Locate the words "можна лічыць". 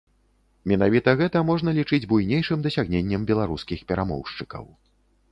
1.49-1.99